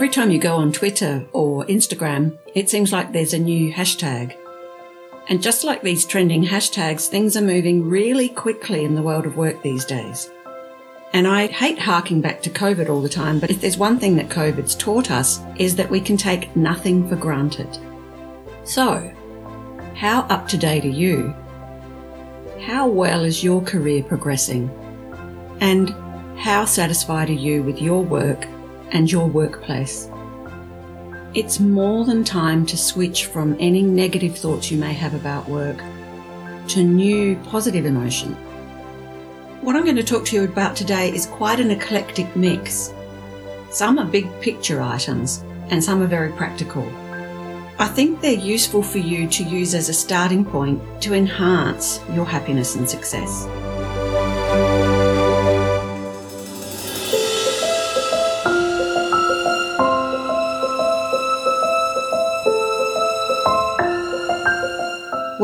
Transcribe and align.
Every 0.00 0.08
time 0.08 0.30
you 0.30 0.38
go 0.38 0.56
on 0.56 0.72
Twitter 0.72 1.26
or 1.34 1.66
Instagram, 1.66 2.38
it 2.54 2.70
seems 2.70 2.90
like 2.90 3.12
there's 3.12 3.34
a 3.34 3.38
new 3.38 3.70
hashtag. 3.70 4.34
And 5.28 5.42
just 5.42 5.62
like 5.62 5.82
these 5.82 6.06
trending 6.06 6.42
hashtags, 6.42 7.06
things 7.06 7.36
are 7.36 7.42
moving 7.42 7.86
really 7.86 8.30
quickly 8.30 8.82
in 8.82 8.94
the 8.94 9.02
world 9.02 9.26
of 9.26 9.36
work 9.36 9.60
these 9.60 9.84
days. 9.84 10.30
And 11.12 11.28
I 11.28 11.48
hate 11.48 11.78
harking 11.78 12.22
back 12.22 12.40
to 12.44 12.48
COVID 12.48 12.88
all 12.88 13.02
the 13.02 13.10
time, 13.10 13.40
but 13.40 13.50
if 13.50 13.60
there's 13.60 13.76
one 13.76 13.98
thing 13.98 14.16
that 14.16 14.30
COVID's 14.30 14.74
taught 14.74 15.10
us 15.10 15.42
is 15.56 15.76
that 15.76 15.90
we 15.90 16.00
can 16.00 16.16
take 16.16 16.56
nothing 16.56 17.06
for 17.06 17.16
granted. 17.16 17.68
So, 18.64 19.12
how 19.96 20.22
up 20.30 20.48
to 20.48 20.56
date 20.56 20.86
are 20.86 20.88
you? 20.88 21.34
How 22.62 22.88
well 22.88 23.22
is 23.22 23.44
your 23.44 23.60
career 23.60 24.02
progressing? 24.02 24.70
And 25.60 25.90
how 26.38 26.64
satisfied 26.64 27.28
are 27.28 27.34
you 27.34 27.62
with 27.62 27.82
your 27.82 28.02
work 28.02 28.46
and 28.92 29.10
your 29.10 29.26
workplace? 29.26 30.10
It's 31.34 31.60
more 31.60 32.04
than 32.04 32.24
time 32.24 32.66
to 32.66 32.76
switch 32.76 33.26
from 33.26 33.56
any 33.60 33.82
negative 33.82 34.36
thoughts 34.36 34.70
you 34.70 34.78
may 34.78 34.92
have 34.92 35.14
about 35.14 35.48
work 35.48 35.78
to 36.68 36.82
new 36.82 37.36
positive 37.44 37.86
emotion 37.86 38.36
what 39.62 39.76
I'm 39.76 39.84
going 39.84 39.96
to 39.96 40.02
talk 40.02 40.24
to 40.26 40.36
you 40.36 40.44
about 40.44 40.74
today 40.74 41.10
is 41.14 41.26
quite 41.26 41.60
an 41.60 41.70
eclectic 41.70 42.34
mix. 42.34 42.94
Some 43.70 43.98
are 43.98 44.06
big 44.06 44.26
picture 44.40 44.80
items 44.80 45.44
and 45.68 45.84
some 45.84 46.02
are 46.02 46.06
very 46.06 46.32
practical. 46.32 46.90
I 47.78 47.86
think 47.86 48.22
they're 48.22 48.32
useful 48.32 48.82
for 48.82 48.98
you 48.98 49.28
to 49.28 49.44
use 49.44 49.74
as 49.74 49.90
a 49.90 49.94
starting 49.94 50.46
point 50.46 50.80
to 51.02 51.12
enhance 51.12 52.00
your 52.14 52.24
happiness 52.24 52.74
and 52.76 52.88
success. 52.88 53.46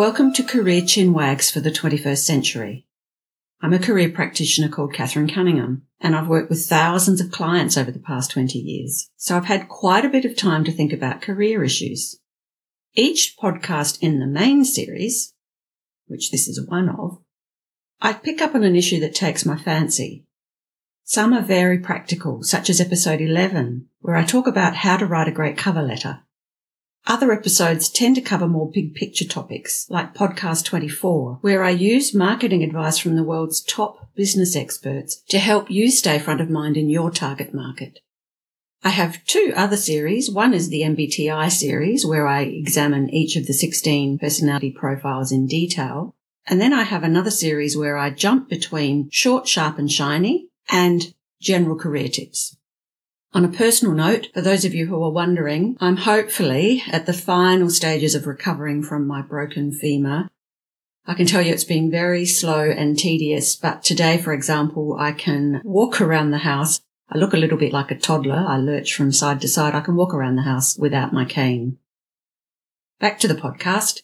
Welcome 0.07 0.33
to 0.35 0.45
Career 0.45 0.83
Chinwags 0.83 1.53
for 1.53 1.59
the 1.59 1.73
21st 1.73 2.19
Century. 2.19 2.87
I'm 3.61 3.73
a 3.73 3.81
career 3.81 4.09
practitioner 4.09 4.69
called 4.69 4.95
Catherine 4.95 5.29
Cunningham, 5.29 5.83
and 6.01 6.15
I've 6.15 6.29
worked 6.29 6.49
with 6.49 6.65
thousands 6.65 7.21
of 7.21 7.33
clients 7.33 7.77
over 7.77 7.91
the 7.91 7.99
past 7.99 8.31
20 8.31 8.57
years. 8.57 9.11
So 9.17 9.37
I've 9.37 9.47
had 9.47 9.69
quite 9.69 10.05
a 10.05 10.09
bit 10.09 10.25
of 10.25 10.37
time 10.37 10.63
to 10.63 10.71
think 10.71 10.93
about 10.93 11.23
career 11.23 11.65
issues. 11.65 12.21
Each 12.95 13.35
podcast 13.37 13.99
in 14.01 14.21
the 14.21 14.29
main 14.29 14.65
series, 14.65 15.35
which 16.07 16.31
this 16.31 16.47
is 16.47 16.65
one 16.65 16.89
of, 16.89 17.19
I 18.01 18.13
pick 18.13 18.41
up 18.41 18.55
on 18.55 18.63
an 18.63 18.77
issue 18.77 19.01
that 19.01 19.13
takes 19.17 19.45
my 19.45 19.57
fancy. 19.57 20.25
Some 21.03 21.33
are 21.33 21.43
very 21.43 21.81
practical, 21.81 22.45
such 22.45 22.71
as 22.71 22.81
episode 22.81 23.21
11, 23.21 23.89
where 23.99 24.15
I 24.15 24.23
talk 24.23 24.47
about 24.47 24.77
how 24.77 24.99
to 24.99 25.05
write 25.05 25.27
a 25.27 25.33
great 25.33 25.59
cover 25.59 25.83
letter. 25.83 26.21
Other 27.09 27.31
episodes 27.31 27.89
tend 27.89 28.17
to 28.17 28.21
cover 28.21 28.49
more 28.49 28.69
big 28.69 28.95
picture 28.97 29.25
topics, 29.25 29.87
like 29.89 30.13
podcast 30.13 30.65
24, 30.65 31.39
where 31.41 31.63
I 31.63 31.71
use 31.71 32.13
marketing 32.13 32.65
advice 32.65 32.99
from 32.99 33.15
the 33.15 33.23
world's 33.23 33.63
top 33.63 34.13
business 34.17 34.57
experts 34.57 35.23
to 35.29 35.39
help 35.39 35.71
you 35.71 35.89
stay 35.89 36.19
front 36.19 36.41
of 36.41 36.51
mind 36.51 36.77
in 36.77 36.91
your 36.91 37.13
target 37.13 37.55
market. 37.55 38.01
I 38.83 38.89
have 38.89 39.25
two 39.25 39.53
other 39.55 39.77
series. 39.77 40.31
One 40.31 40.53
is 40.53 40.69
the 40.69 40.83
MBTI 40.83 41.51
series, 41.51 42.05
where 42.05 42.27
I 42.27 42.43
examine 42.43 43.09
each 43.11 43.37
of 43.37 43.47
the 43.47 43.55
16 43.55 44.19
personality 44.19 44.73
profiles 44.73 45.31
in 45.31 45.47
detail. 45.47 46.17
And 46.49 46.61
then 46.61 46.73
I 46.73 46.83
have 46.83 47.05
another 47.05 47.31
series 47.31 47.77
where 47.77 47.97
I 47.97 48.11
jump 48.11 48.49
between 48.49 49.11
short, 49.11 49.47
sharp 49.47 49.79
and 49.79 49.91
shiny 49.91 50.49
and 50.71 51.15
general 51.41 51.79
career 51.79 52.09
tips. 52.09 52.57
On 53.33 53.45
a 53.45 53.49
personal 53.49 53.95
note, 53.95 54.29
for 54.33 54.41
those 54.41 54.65
of 54.65 54.75
you 54.75 54.87
who 54.87 55.03
are 55.03 55.11
wondering, 55.11 55.77
I'm 55.81 55.99
hopefully 55.99 56.83
at 56.91 57.07
the 57.07 57.13
final 57.13 57.69
stages 57.69 58.15
of 58.15 58.27
recovering 58.27 58.83
from 58.83 59.07
my 59.07 59.21
broken 59.21 59.73
femur. 59.73 60.29
I 61.07 61.15
can 61.15 61.27
tell 61.27 61.43
you 61.43 61.53
it's 61.53 61.65
been 61.65 61.91
very 61.91 62.25
slow 62.25 62.69
and 62.69 62.99
tedious, 62.99 63.55
but 63.55 63.85
today, 63.85 64.19
for 64.19 64.33
example, 64.33 64.97
I 64.99 65.13
can 65.13 65.61
walk 65.65 66.01
around 66.01 66.31
the 66.31 66.39
house. 66.39 66.81
I 67.09 67.19
look 67.19 67.33
a 67.33 67.37
little 67.37 67.59
bit 67.59 67.73
like 67.73 67.91
a 67.91 67.99
toddler. 67.99 68.45
I 68.49 68.57
lurch 68.57 68.95
from 68.95 69.13
side 69.13 69.41
to 69.43 69.49
side. 69.49 69.75
I 69.75 69.81
can 69.81 69.97
walk 69.97 70.15
around 70.15 70.37
the 70.37 70.43
house 70.43 70.77
without 70.79 71.13
my 71.13 71.25
cane. 71.25 71.79
Back 72.99 73.21
to 73.21 73.29
the 73.29 73.35
podcast. 73.35 74.01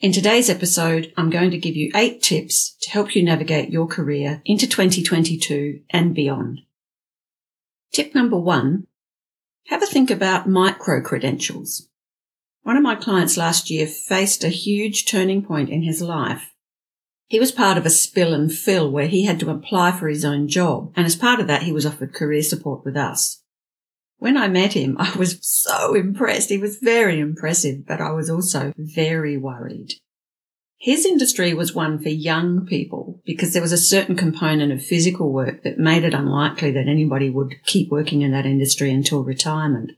In 0.00 0.12
today's 0.12 0.48
episode, 0.48 1.12
I'm 1.16 1.30
going 1.30 1.50
to 1.50 1.58
give 1.58 1.74
you 1.74 1.90
eight 1.94 2.22
tips 2.22 2.76
to 2.82 2.90
help 2.90 3.16
you 3.16 3.22
navigate 3.22 3.70
your 3.70 3.86
career 3.86 4.42
into 4.44 4.66
2022 4.66 5.80
and 5.90 6.14
beyond. 6.14 6.60
Tip 7.96 8.14
number 8.14 8.38
one, 8.38 8.88
have 9.68 9.82
a 9.82 9.86
think 9.86 10.10
about 10.10 10.46
micro 10.46 11.00
credentials. 11.00 11.88
One 12.62 12.76
of 12.76 12.82
my 12.82 12.94
clients 12.94 13.38
last 13.38 13.70
year 13.70 13.86
faced 13.86 14.44
a 14.44 14.50
huge 14.50 15.06
turning 15.06 15.42
point 15.42 15.70
in 15.70 15.82
his 15.82 16.02
life. 16.02 16.52
He 17.26 17.40
was 17.40 17.52
part 17.52 17.78
of 17.78 17.86
a 17.86 17.88
spill 17.88 18.34
and 18.34 18.52
fill 18.52 18.90
where 18.90 19.06
he 19.06 19.24
had 19.24 19.40
to 19.40 19.48
apply 19.48 19.92
for 19.92 20.08
his 20.08 20.26
own 20.26 20.46
job. 20.46 20.92
And 20.94 21.06
as 21.06 21.16
part 21.16 21.40
of 21.40 21.46
that, 21.46 21.62
he 21.62 21.72
was 21.72 21.86
offered 21.86 22.12
career 22.12 22.42
support 22.42 22.84
with 22.84 22.98
us. 22.98 23.42
When 24.18 24.36
I 24.36 24.48
met 24.48 24.74
him, 24.74 24.96
I 25.00 25.16
was 25.16 25.38
so 25.40 25.94
impressed. 25.94 26.50
He 26.50 26.58
was 26.58 26.76
very 26.76 27.18
impressive, 27.18 27.86
but 27.86 28.02
I 28.02 28.10
was 28.10 28.28
also 28.28 28.74
very 28.76 29.38
worried. 29.38 29.94
His 30.78 31.06
industry 31.06 31.54
was 31.54 31.74
one 31.74 31.98
for 31.98 32.10
young 32.10 32.66
people 32.66 33.22
because 33.24 33.52
there 33.52 33.62
was 33.62 33.72
a 33.72 33.78
certain 33.78 34.14
component 34.14 34.72
of 34.72 34.84
physical 34.84 35.32
work 35.32 35.62
that 35.62 35.78
made 35.78 36.04
it 36.04 36.14
unlikely 36.14 36.70
that 36.72 36.86
anybody 36.86 37.30
would 37.30 37.54
keep 37.64 37.90
working 37.90 38.22
in 38.22 38.32
that 38.32 38.46
industry 38.46 38.90
until 38.92 39.24
retirement. 39.24 39.92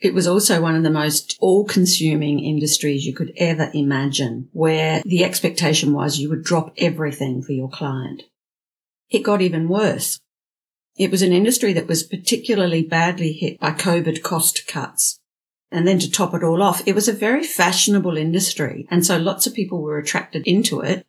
It 0.00 0.14
was 0.14 0.26
also 0.26 0.60
one 0.60 0.74
of 0.74 0.82
the 0.82 0.90
most 0.90 1.38
all 1.40 1.64
consuming 1.64 2.40
industries 2.40 3.06
you 3.06 3.14
could 3.14 3.32
ever 3.36 3.70
imagine, 3.72 4.48
where 4.52 5.00
the 5.04 5.22
expectation 5.22 5.92
was 5.92 6.18
you 6.18 6.28
would 6.28 6.42
drop 6.42 6.74
everything 6.76 7.40
for 7.40 7.52
your 7.52 7.70
client. 7.70 8.24
It 9.08 9.22
got 9.22 9.40
even 9.40 9.68
worse. 9.68 10.18
It 10.96 11.12
was 11.12 11.22
an 11.22 11.32
industry 11.32 11.72
that 11.74 11.86
was 11.86 12.02
particularly 12.02 12.82
badly 12.82 13.32
hit 13.32 13.60
by 13.60 13.70
COVID 13.70 14.22
cost 14.22 14.66
cuts. 14.66 15.20
And 15.72 15.88
then 15.88 15.98
to 16.00 16.10
top 16.10 16.34
it 16.34 16.44
all 16.44 16.62
off, 16.62 16.86
it 16.86 16.94
was 16.94 17.08
a 17.08 17.14
very 17.14 17.42
fashionable 17.42 18.18
industry. 18.18 18.86
And 18.90 19.04
so 19.04 19.16
lots 19.16 19.46
of 19.46 19.54
people 19.54 19.80
were 19.80 19.98
attracted 19.98 20.46
into 20.46 20.80
it. 20.80 21.06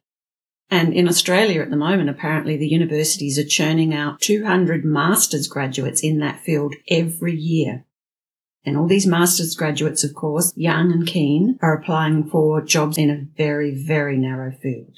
And 0.72 0.94
in 0.94 1.08
Australia 1.08 1.62
at 1.62 1.70
the 1.70 1.76
moment, 1.76 2.10
apparently 2.10 2.56
the 2.56 2.70
universities 2.70 3.38
are 3.38 3.44
churning 3.44 3.94
out 3.94 4.22
200 4.22 4.86
master's 4.86 5.48
graduates 5.48 6.02
in 6.02 6.20
that 6.20 6.40
field 6.40 6.76
every 6.90 7.36
year. 7.36 7.86
And 8.66 8.78
all 8.78 8.88
these 8.88 9.06
master's 9.06 9.54
graduates, 9.54 10.06
of 10.06 10.16
course, 10.16 10.54
young 10.56 10.94
and 10.94 11.06
keen, 11.06 11.60
are 11.62 11.78
applying 11.78 12.30
for 12.30 12.62
jobs 12.62 12.98
in 12.98 13.10
a 13.10 13.28
very, 13.38 13.76
very 13.76 14.18
narrow 14.18 14.52
field. 14.52 14.98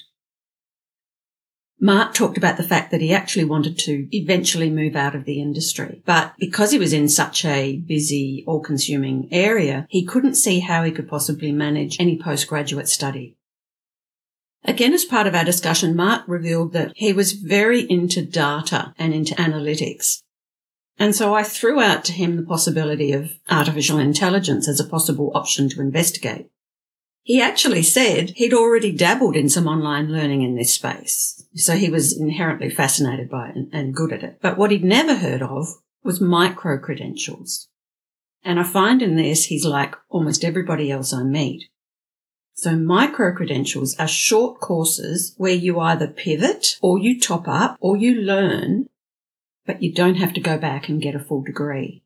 Mark 1.85 2.15
talked 2.15 2.35
about 2.35 2.57
the 2.57 2.63
fact 2.63 2.89
that 2.89 2.99
he 2.99 3.13
actually 3.13 3.45
wanted 3.45 3.77
to 3.77 4.07
eventually 4.11 4.71
move 4.71 4.95
out 4.95 5.13
of 5.13 5.25
the 5.25 5.39
industry. 5.39 6.01
But 6.03 6.33
because 6.39 6.71
he 6.71 6.79
was 6.79 6.93
in 6.93 7.07
such 7.07 7.45
a 7.45 7.77
busy, 7.77 8.43
all 8.47 8.59
consuming 8.59 9.29
area, 9.31 9.85
he 9.87 10.03
couldn't 10.03 10.33
see 10.33 10.61
how 10.61 10.83
he 10.83 10.91
could 10.91 11.07
possibly 11.07 11.51
manage 11.51 11.99
any 11.99 12.17
postgraduate 12.17 12.89
study. 12.89 13.37
Again, 14.63 14.93
as 14.93 15.05
part 15.05 15.27
of 15.27 15.35
our 15.35 15.45
discussion, 15.45 15.95
Mark 15.95 16.23
revealed 16.25 16.73
that 16.73 16.91
he 16.95 17.13
was 17.13 17.33
very 17.33 17.81
into 17.81 18.25
data 18.25 18.95
and 18.97 19.13
into 19.13 19.35
analytics. 19.35 20.23
And 20.97 21.15
so 21.15 21.35
I 21.35 21.43
threw 21.43 21.79
out 21.79 22.03
to 22.05 22.13
him 22.13 22.35
the 22.35 22.41
possibility 22.41 23.11
of 23.11 23.29
artificial 23.47 23.99
intelligence 23.99 24.67
as 24.67 24.79
a 24.79 24.89
possible 24.89 25.31
option 25.35 25.69
to 25.69 25.81
investigate. 25.81 26.47
He 27.25 27.41
actually 27.41 27.81
said 27.81 28.33
he'd 28.35 28.53
already 28.53 28.91
dabbled 28.91 29.35
in 29.35 29.49
some 29.49 29.67
online 29.67 30.11
learning 30.11 30.43
in 30.43 30.55
this 30.55 30.75
space. 30.75 31.43
So 31.55 31.75
he 31.75 31.89
was 31.89 32.15
inherently 32.15 32.69
fascinated 32.69 33.31
by 33.31 33.49
it 33.49 33.67
and 33.73 33.95
good 33.95 34.13
at 34.13 34.21
it. 34.21 34.37
But 34.43 34.59
what 34.59 34.69
he'd 34.69 34.83
never 34.83 35.15
heard 35.15 35.41
of 35.41 35.65
was 36.03 36.21
micro 36.21 36.77
credentials. 36.77 37.67
And 38.43 38.59
I 38.59 38.63
find 38.63 39.01
in 39.01 39.15
this, 39.15 39.45
he's 39.45 39.65
like 39.65 39.95
almost 40.07 40.45
everybody 40.45 40.91
else 40.91 41.13
I 41.13 41.23
meet. 41.23 41.63
So 42.53 42.75
micro 42.75 43.33
credentials 43.35 43.95
are 43.97 44.07
short 44.07 44.59
courses 44.59 45.33
where 45.37 45.51
you 45.51 45.79
either 45.79 46.05
pivot 46.05 46.77
or 46.79 46.99
you 46.99 47.19
top 47.19 47.47
up 47.47 47.75
or 47.79 47.97
you 47.97 48.21
learn, 48.21 48.85
but 49.65 49.81
you 49.81 49.91
don't 49.91 50.17
have 50.17 50.33
to 50.33 50.39
go 50.39 50.59
back 50.59 50.89
and 50.89 51.01
get 51.01 51.15
a 51.15 51.19
full 51.19 51.41
degree 51.41 52.03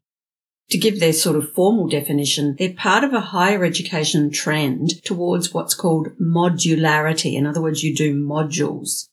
to 0.70 0.78
give 0.78 1.00
their 1.00 1.14
sort 1.14 1.36
of 1.36 1.52
formal 1.54 1.88
definition, 1.88 2.56
they're 2.58 2.74
part 2.74 3.04
of 3.04 3.14
a 3.14 3.22
higher 3.22 3.66
education 3.66 4.30
trend 4.30 5.04
towards 5.04 5.54
what's 5.54 5.74
called 5.74 6.10
modularity. 6.22 7.34
In 7.34 7.46
other 7.46 7.62
words, 7.62 7.84
you 7.84 7.96
do 7.96 8.16
modules 8.16 9.08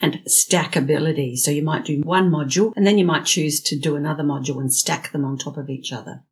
and 0.00 0.20
stackability. 0.26 1.36
So 1.36 1.50
you 1.50 1.62
might 1.62 1.84
do 1.84 2.00
one 2.00 2.30
module 2.30 2.72
and 2.76 2.86
then 2.86 2.98
you 2.98 3.04
might 3.04 3.24
choose 3.24 3.60
to 3.62 3.78
do 3.78 3.94
another 3.94 4.24
module 4.24 4.58
and 4.58 4.72
stack 4.72 5.12
them 5.12 5.24
on 5.24 5.38
top 5.38 5.56
of 5.56 5.70
each 5.70 5.92
other. 5.92 6.24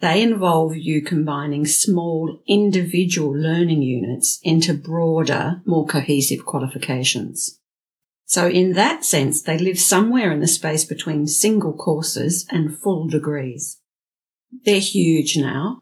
They 0.00 0.22
involve 0.22 0.76
you 0.76 1.02
combining 1.02 1.66
small 1.66 2.40
individual 2.46 3.32
learning 3.32 3.82
units 3.82 4.38
into 4.42 4.74
broader, 4.74 5.60
more 5.64 5.86
cohesive 5.86 6.44
qualifications. 6.44 7.58
So 8.28 8.46
in 8.46 8.74
that 8.74 9.06
sense, 9.06 9.40
they 9.40 9.56
live 9.56 9.78
somewhere 9.78 10.30
in 10.30 10.40
the 10.40 10.46
space 10.46 10.84
between 10.84 11.26
single 11.26 11.72
courses 11.72 12.46
and 12.50 12.78
full 12.78 13.08
degrees. 13.08 13.80
They're 14.66 14.80
huge 14.80 15.38
now. 15.38 15.80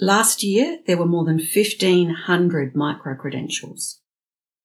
Last 0.00 0.42
year, 0.42 0.78
there 0.86 0.96
were 0.96 1.04
more 1.04 1.26
than 1.26 1.36
1,500 1.36 2.74
micro 2.74 3.14
credentials. 3.14 4.00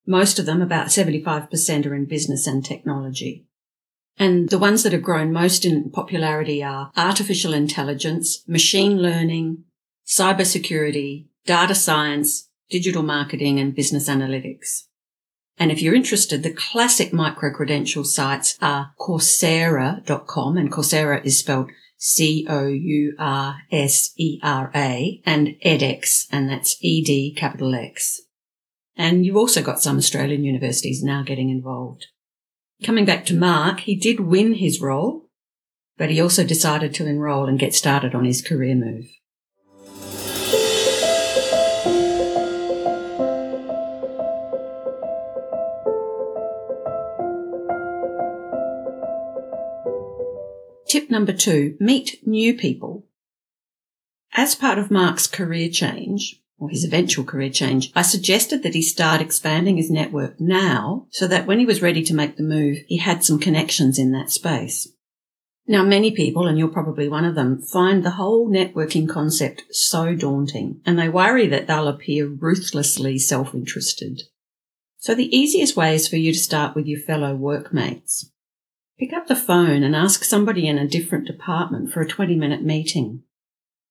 Most 0.08 0.40
of 0.40 0.46
them, 0.46 0.62
about 0.62 0.88
75%, 0.88 1.86
are 1.86 1.96
in 1.96 2.06
business 2.06 2.48
and 2.48 2.64
technology. 2.64 3.46
And 4.18 4.50
the 4.50 4.60
ones 4.60 4.84
that 4.84 4.94
have 4.94 5.04
grown 5.04 5.34
most 5.34 5.66
in 5.66 5.92
popularity 5.92 6.64
are 6.64 6.92
artificial 6.96 7.54
intelligence, 7.54 8.42
machine 8.48 9.02
learning, 9.02 9.66
cybersecurity, 10.08 11.28
data 11.46 11.76
science, 11.76 12.48
digital 12.70 13.04
marketing, 13.04 13.60
and 13.60 13.76
business 13.76 14.08
analytics. 14.08 14.84
And 15.62 15.72
if 15.72 15.80
you're 15.80 15.94
interested, 15.94 16.42
the 16.42 16.52
classic 16.52 17.14
micro 17.14 17.54
credential 17.54 18.04
sites 18.04 18.58
are 18.64 18.96
Coursera.com 19.00 20.58
and 20.58 20.72
Coursera 20.72 21.24
is 21.24 21.38
spelled 21.38 21.70
C-O-U-R-S-E-R-A 21.98 22.42
and 25.24 25.48
edX 25.64 26.26
and 26.32 26.50
that's 26.50 26.78
E-D 26.82 27.36
capital 27.38 27.76
X. 27.76 28.22
And 28.98 29.24
you've 29.24 29.38
also 29.38 29.62
got 29.62 29.80
some 29.80 29.98
Australian 29.98 30.44
universities 30.44 31.04
now 31.04 31.22
getting 31.22 31.52
involved. 31.52 32.08
Coming 32.84 33.06
back 33.06 33.24
to 33.28 33.36
Mark, 33.36 33.82
he 33.82 33.96
did 33.96 34.20
win 34.20 34.56
his 34.56 34.82
role, 34.82 35.30
but 35.96 36.10
he 36.10 36.20
also 36.20 36.44
decided 36.44 36.92
to 36.96 37.06
enrol 37.06 37.46
and 37.46 37.60
get 37.60 37.76
started 37.76 38.16
on 38.16 38.26
his 38.26 38.42
career 38.42 38.74
move. 38.74 39.06
Tip 50.92 51.10
number 51.10 51.32
two, 51.32 51.78
meet 51.80 52.20
new 52.28 52.54
people. 52.54 53.08
As 54.34 54.56
part 54.56 54.78
of 54.78 54.92
Mark's 54.92 55.26
career 55.26 55.70
change, 55.70 56.42
or 56.60 56.68
his 56.68 56.84
eventual 56.84 57.24
career 57.24 57.50
change, 57.50 57.94
I 57.96 58.02
suggested 58.02 58.62
that 58.64 58.76
he 58.76 58.82
start 58.82 59.22
expanding 59.22 59.78
his 59.78 59.90
network 59.90 60.42
now 60.42 61.08
so 61.10 61.28
that 61.30 61.48
when 61.48 61.60
he 61.60 61.66
was 61.66 61.82
ready 61.82 62.04
to 62.04 62.14
make 62.14 62.36
the 62.36 62.44
move, 62.44 62.80
he 62.90 62.98
had 62.98 63.24
some 63.24 63.40
connections 63.40 63.98
in 63.98 64.12
that 64.12 64.32
space. 64.32 64.90
Now, 65.66 65.82
many 65.82 66.12
people, 66.12 66.46
and 66.46 66.60
you're 66.60 66.68
probably 66.68 67.08
one 67.08 67.24
of 67.24 67.36
them, 67.36 67.62
find 67.62 68.04
the 68.04 68.18
whole 68.20 68.50
networking 68.50 69.08
concept 69.08 69.64
so 69.72 70.14
daunting 70.14 70.82
and 70.86 71.00
they 71.00 71.08
worry 71.08 71.48
that 71.48 71.68
they'll 71.68 71.88
appear 71.88 72.28
ruthlessly 72.28 73.18
self-interested. 73.18 74.24
So 74.98 75.16
the 75.16 75.34
easiest 75.34 75.78
way 75.78 75.96
is 75.96 76.10
for 76.10 76.18
you 76.18 76.34
to 76.34 76.38
start 76.38 76.76
with 76.76 76.86
your 76.86 77.00
fellow 77.00 77.34
workmates. 77.34 78.30
Pick 79.02 79.14
up 79.14 79.26
the 79.26 79.36
phone 79.36 79.82
and 79.82 79.96
ask 79.96 80.24
somebody 80.24 80.68
in 80.68 80.78
a 80.78 80.88
different 80.88 81.26
department 81.26 81.92
for 81.92 82.02
a 82.02 82.08
20 82.08 82.36
minute 82.36 82.62
meeting. 82.62 83.24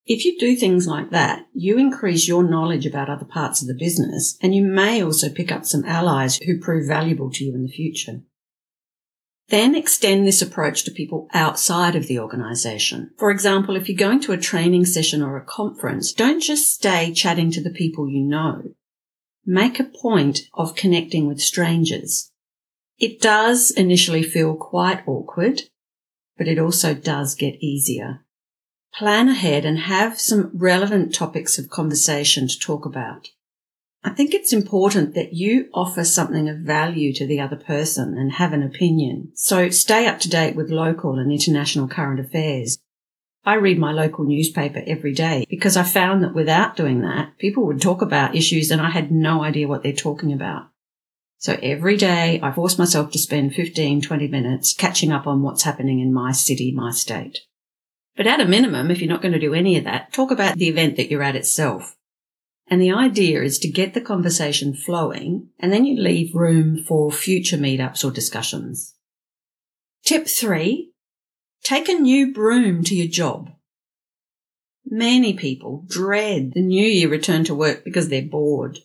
If 0.05 0.23
you 0.23 0.39
do 0.39 0.55
things 0.55 0.87
like 0.87 1.09
that, 1.09 1.47
you 1.53 1.77
increase 1.77 2.29
your 2.29 2.49
knowledge 2.49 2.85
about 2.85 3.09
other 3.09 3.25
parts 3.25 3.61
of 3.61 3.67
the 3.67 3.77
business 3.77 4.37
and 4.41 4.55
you 4.55 4.63
may 4.63 5.03
also 5.03 5.27
pick 5.29 5.51
up 5.51 5.65
some 5.65 5.83
allies 5.83 6.37
who 6.37 6.61
prove 6.61 6.87
valuable 6.87 7.29
to 7.29 7.43
you 7.43 7.53
in 7.53 7.63
the 7.63 7.69
future. 7.69 8.21
Then 9.49 9.75
extend 9.75 10.25
this 10.25 10.41
approach 10.41 10.85
to 10.85 10.91
people 10.91 11.27
outside 11.33 11.97
of 11.97 12.07
the 12.07 12.17
organization. 12.17 13.11
For 13.17 13.31
example, 13.31 13.75
if 13.75 13.89
you're 13.89 13.97
going 13.97 14.21
to 14.21 14.31
a 14.31 14.37
training 14.37 14.85
session 14.85 15.21
or 15.21 15.35
a 15.35 15.43
conference, 15.43 16.13
don't 16.13 16.39
just 16.39 16.73
stay 16.73 17.11
chatting 17.11 17.51
to 17.51 17.61
the 17.61 17.69
people 17.69 18.07
you 18.07 18.21
know. 18.21 18.63
Make 19.45 19.77
a 19.77 19.83
point 19.83 20.43
of 20.53 20.73
connecting 20.73 21.27
with 21.27 21.41
strangers. 21.41 22.30
It 23.01 23.19
does 23.19 23.71
initially 23.71 24.21
feel 24.21 24.55
quite 24.55 25.01
awkward, 25.07 25.63
but 26.37 26.47
it 26.47 26.59
also 26.59 26.93
does 26.93 27.33
get 27.33 27.55
easier. 27.55 28.23
Plan 28.93 29.27
ahead 29.27 29.65
and 29.65 29.79
have 29.79 30.21
some 30.21 30.51
relevant 30.53 31.11
topics 31.11 31.57
of 31.57 31.71
conversation 31.71 32.47
to 32.47 32.59
talk 32.59 32.85
about. 32.85 33.29
I 34.03 34.11
think 34.11 34.35
it's 34.35 34.53
important 34.53 35.15
that 35.15 35.33
you 35.33 35.69
offer 35.73 36.03
something 36.03 36.47
of 36.47 36.59
value 36.59 37.11
to 37.13 37.25
the 37.25 37.39
other 37.39 37.55
person 37.55 38.17
and 38.19 38.33
have 38.33 38.53
an 38.53 38.61
opinion. 38.61 39.31
So 39.33 39.71
stay 39.71 40.05
up 40.05 40.19
to 40.19 40.29
date 40.29 40.55
with 40.55 40.69
local 40.69 41.17
and 41.17 41.31
international 41.31 41.87
current 41.87 42.19
affairs. 42.19 42.77
I 43.43 43.55
read 43.55 43.79
my 43.79 43.91
local 43.91 44.25
newspaper 44.25 44.83
every 44.85 45.13
day 45.13 45.45
because 45.49 45.75
I 45.75 45.83
found 45.83 46.23
that 46.23 46.35
without 46.35 46.75
doing 46.75 47.01
that, 47.01 47.39
people 47.39 47.65
would 47.65 47.81
talk 47.81 48.03
about 48.03 48.35
issues 48.35 48.69
and 48.69 48.79
I 48.79 48.91
had 48.91 49.11
no 49.11 49.41
idea 49.41 49.67
what 49.67 49.81
they're 49.81 49.93
talking 49.93 50.31
about. 50.31 50.70
So 51.41 51.57
every 51.63 51.97
day 51.97 52.39
I 52.43 52.51
force 52.51 52.77
myself 52.77 53.09
to 53.11 53.17
spend 53.17 53.55
15, 53.55 54.03
20 54.03 54.27
minutes 54.27 54.75
catching 54.75 55.11
up 55.11 55.25
on 55.25 55.41
what's 55.41 55.63
happening 55.63 55.99
in 55.99 56.13
my 56.13 56.31
city, 56.31 56.71
my 56.71 56.91
state. 56.91 57.39
But 58.15 58.27
at 58.27 58.39
a 58.39 58.45
minimum, 58.45 58.91
if 58.91 59.01
you're 59.01 59.09
not 59.09 59.23
going 59.23 59.33
to 59.33 59.39
do 59.39 59.55
any 59.55 59.75
of 59.75 59.83
that, 59.85 60.13
talk 60.13 60.29
about 60.29 60.57
the 60.57 60.67
event 60.67 60.97
that 60.97 61.09
you're 61.09 61.23
at 61.23 61.35
itself. 61.35 61.95
And 62.67 62.79
the 62.79 62.91
idea 62.91 63.41
is 63.41 63.57
to 63.57 63.71
get 63.71 63.95
the 63.95 64.01
conversation 64.01 64.75
flowing 64.75 65.49
and 65.59 65.73
then 65.73 65.83
you 65.83 65.99
leave 65.99 66.35
room 66.35 66.77
for 66.77 67.11
future 67.11 67.57
meetups 67.57 68.05
or 68.05 68.11
discussions. 68.11 68.93
Tip 70.05 70.27
three, 70.27 70.91
take 71.63 71.89
a 71.89 71.93
new 71.93 72.31
broom 72.31 72.83
to 72.83 72.93
your 72.93 73.07
job. 73.07 73.49
Many 74.85 75.33
people 75.33 75.85
dread 75.87 76.51
the 76.53 76.61
new 76.61 76.85
year 76.85 77.09
return 77.09 77.45
to 77.45 77.55
work 77.55 77.83
because 77.83 78.09
they're 78.09 78.21
bored. 78.21 78.77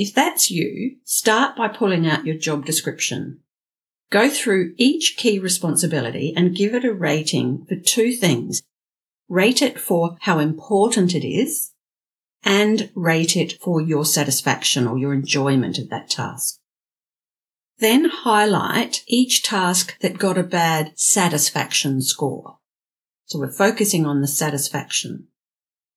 If 0.00 0.14
that's 0.14 0.50
you, 0.50 0.96
start 1.04 1.56
by 1.56 1.68
pulling 1.68 2.06
out 2.06 2.24
your 2.24 2.38
job 2.38 2.64
description. 2.64 3.40
Go 4.10 4.30
through 4.30 4.72
each 4.78 5.18
key 5.18 5.38
responsibility 5.38 6.32
and 6.34 6.56
give 6.56 6.72
it 6.72 6.86
a 6.86 6.94
rating 6.94 7.66
for 7.68 7.76
two 7.76 8.12
things. 8.12 8.62
Rate 9.28 9.60
it 9.60 9.78
for 9.78 10.16
how 10.22 10.38
important 10.38 11.14
it 11.14 11.22
is 11.22 11.72
and 12.42 12.88
rate 12.94 13.36
it 13.36 13.60
for 13.60 13.82
your 13.82 14.06
satisfaction 14.06 14.86
or 14.86 14.96
your 14.96 15.12
enjoyment 15.12 15.76
of 15.76 15.90
that 15.90 16.08
task. 16.08 16.56
Then 17.78 18.06
highlight 18.06 19.04
each 19.06 19.42
task 19.42 19.98
that 20.00 20.16
got 20.16 20.38
a 20.38 20.42
bad 20.42 20.98
satisfaction 20.98 22.00
score. 22.00 22.56
So 23.26 23.38
we're 23.38 23.52
focusing 23.52 24.06
on 24.06 24.22
the 24.22 24.28
satisfaction. 24.28 25.26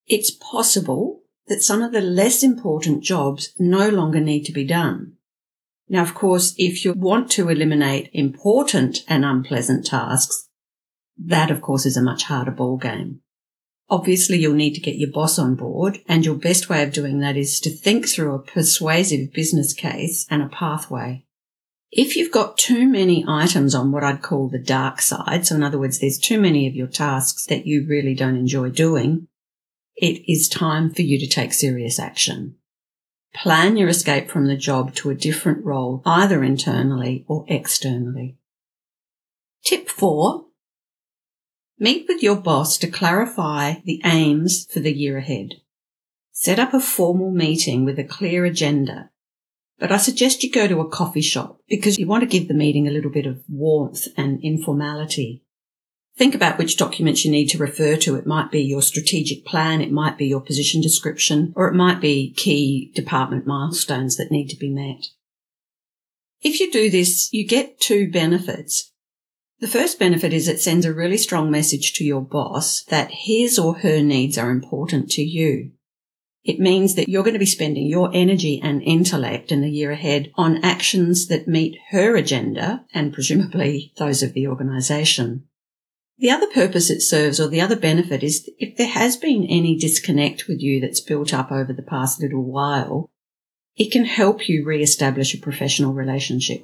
It's 0.08 0.30
possible 0.30 1.23
that 1.48 1.62
some 1.62 1.81
of 1.81 1.92
the 1.92 2.01
less 2.01 2.44
important 2.44 3.04
jobs 3.04 3.54
no 3.60 3.90
longer 3.90 4.19
need 4.19 4.44
to 4.45 4.51
be 4.51 4.66
done. 4.66 5.13
Now, 5.90 6.01
of 6.01 6.16
course, 6.16 6.56
if 6.57 6.86
you 6.86 6.94
want 6.94 7.30
to 7.31 7.50
eliminate 7.50 8.09
important 8.14 9.00
and 9.07 9.26
unpleasant 9.26 9.85
tasks, 9.85 10.50
that 11.18 11.52
of 11.52 11.62
course 11.62 11.85
is 11.85 11.97
a 11.97 12.02
much 12.02 12.23
harder 12.23 12.52
ball 12.52 12.78
game. 12.78 13.19
Obviously, 13.90 14.40
you'll 14.40 14.56
need 14.56 14.73
to 14.73 14.81
get 14.81 14.95
your 14.95 15.12
boss 15.12 15.38
on 15.38 15.56
board, 15.56 16.00
and 16.07 16.26
your 16.26 16.35
best 16.35 16.69
way 16.69 16.81
of 16.81 16.94
doing 16.94 17.19
that 17.19 17.38
is 17.38 17.59
to 17.59 17.69
think 17.69 18.07
through 18.07 18.33
a 18.33 18.42
persuasive 18.42 19.31
business 19.33 19.73
case 19.73 20.26
and 20.30 20.42
a 20.42 20.47
pathway. 20.47 21.26
If 21.92 22.16
you've 22.16 22.31
got 22.31 22.57
too 22.57 22.88
many 22.88 23.23
items 23.28 23.76
on 23.76 23.92
what 23.92 24.04
I'd 24.04 24.23
call 24.23 24.47
the 24.47 24.57
dark 24.57 25.00
side, 25.00 25.45
so 25.45 25.56
in 25.56 25.64
other 25.64 25.78
words, 25.78 26.00
there's 26.00 26.18
too 26.18 26.40
many 26.40 26.66
of 26.66 26.73
your 26.73 26.88
tasks 26.88 27.45
that 27.47 27.68
you 27.68 27.85
really 27.88 28.16
don't 28.16 28.38
enjoy 28.38 28.69
doing, 28.69 29.28
it 29.95 30.31
is 30.31 30.50
time 30.50 30.94
for 30.94 31.02
you 31.02 31.19
to 31.19 31.28
take 31.28 31.54
serious 31.54 32.00
action. 32.00 32.56
Plan 33.35 33.78
your 33.78 33.90
escape 33.90 34.30
from 34.30 34.47
the 34.47 34.57
job 34.57 34.94
to 34.95 35.09
a 35.09 35.16
different 35.16 35.66
role, 35.66 36.02
either 36.06 36.44
internally 36.44 37.26
or 37.28 37.45
externally. 37.47 38.38
Tip 39.64 39.90
four. 39.90 40.45
Meet 41.80 42.06
with 42.07 42.21
your 42.21 42.35
boss 42.35 42.78
to 42.78 42.88
clarify 42.88 43.76
the 43.85 44.02
aims 44.06 44.66
for 44.66 44.80
the 44.80 44.94
year 44.94 45.18
ahead. 45.18 45.56
Set 46.31 46.59
up 46.59 46.73
a 46.73 46.80
formal 46.80 47.31
meeting 47.31 47.85
with 47.85 47.97
a 47.97 48.04
clear 48.04 48.45
agenda. 48.45 49.09
But 49.80 49.92
I 49.92 49.97
suggest 49.97 50.44
you 50.44 50.52
go 50.52 50.68
to 50.68 50.80
a 50.80 50.90
coffee 50.90 51.21
shop 51.21 51.59
because 51.68 51.97
you 51.97 52.07
want 52.07 52.21
to 52.21 52.28
give 52.28 52.47
the 52.47 52.54
meeting 52.54 52.88
a 52.88 52.92
little 52.92 53.12
bit 53.12 53.26
of 53.26 53.44
warmth 53.50 54.07
and 54.16 54.40
informality. 54.44 55.43
Think 56.16 56.36
about 56.36 56.60
which 56.60 56.78
documents 56.78 57.26
you 57.26 57.32
need 57.32 57.48
to 57.50 57.58
refer 57.58 57.96
to. 57.98 58.16
It 58.16 58.28
might 58.28 58.52
be 58.52 58.62
your 58.62 58.84
strategic 58.84 59.46
plan, 59.46 59.82
it 59.82 59.92
might 59.92 60.18
be 60.18 60.28
your 60.28 60.42
position 60.42 60.80
description, 60.80 61.54
or 61.56 61.68
it 61.68 61.74
might 61.74 62.00
be 62.00 62.34
key 62.34 62.92
department 62.94 63.48
milestones 63.48 64.18
that 64.18 64.32
need 64.32 64.50
to 64.50 64.58
be 64.58 64.70
met. 64.70 65.08
If 66.42 66.60
you 66.60 66.72
do 66.72 66.90
this, 66.90 67.30
you 67.34 67.48
get 67.48 67.80
two 67.80 68.12
benefits. 68.12 68.92
The 69.60 69.68
first 69.68 69.98
benefit 69.98 70.34
is 70.34 70.48
it 70.48 70.60
sends 70.60 70.86
a 70.86 70.94
really 70.94 71.18
strong 71.18 71.50
message 71.50 71.94
to 71.94 72.04
your 72.04 72.22
boss 72.22 72.84
that 72.90 73.10
his 73.12 73.58
or 73.58 73.76
her 73.76 74.04
needs 74.04 74.38
are 74.38 74.52
important 74.52 75.10
to 75.12 75.24
you. 75.24 75.72
It 76.44 76.60
means 76.60 76.96
that 76.96 77.08
you're 77.08 77.24
going 77.24 77.34
to 77.34 77.40
be 77.40 77.46
spending 77.46 77.88
your 77.88 78.12
energy 78.14 78.60
and 78.62 78.84
intellect 78.84 79.52
in 79.52 79.62
the 79.62 79.72
year 79.72 79.92
ahead 79.92 80.32
on 80.36 80.64
actions 80.64 81.28
that 81.28 81.48
meet 81.48 81.78
her 81.92 82.18
agenda 82.18 82.84
and 82.94 83.14
presumably 83.14 83.94
those 83.98 84.22
of 84.22 84.34
the 84.34 84.48
organisation. 84.48 85.48
The 86.20 86.30
other 86.30 86.48
purpose 86.48 86.92
it 86.92 87.02
serves 87.02 87.40
or 87.40 87.48
the 87.48 87.62
other 87.62 87.76
benefit 87.76 88.22
is 88.22 88.48
if 88.60 88.78
there 88.78 88.88
has 88.88 89.18
been 89.18 89.46
any 89.50 89.76
disconnect 89.76 90.48
with 90.48 90.62
you 90.62 90.80
that's 90.80 91.02
built 91.02 91.34
up 91.34 91.52
over 91.52 91.74
the 91.74 91.82
past 91.82 92.22
little 92.22 92.44
while, 92.44 93.10
it 93.76 93.92
can 93.92 94.06
help 94.06 94.48
you 94.48 94.64
re-establish 94.64 95.34
a 95.34 95.40
professional 95.40 95.94
relationship. 95.94 96.64